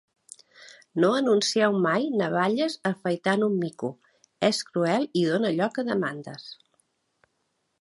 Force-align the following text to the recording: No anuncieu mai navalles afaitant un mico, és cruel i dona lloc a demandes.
No 1.01 1.09
anuncieu 1.17 1.75
mai 1.83 2.07
navalles 2.21 2.77
afaitant 2.91 3.45
un 3.49 3.59
mico, 3.65 3.91
és 4.49 4.63
cruel 4.71 5.07
i 5.23 5.27
dona 5.33 5.53
lloc 5.59 5.79
a 5.83 5.85
demandes. 5.91 6.49